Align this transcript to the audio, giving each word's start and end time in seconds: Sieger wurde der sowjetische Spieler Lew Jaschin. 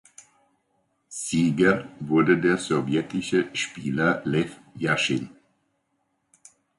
Sieger 1.09 1.87
wurde 1.99 2.39
der 2.39 2.57
sowjetische 2.57 3.51
Spieler 3.55 4.23
Lew 4.25 4.49
Jaschin. 4.73 5.29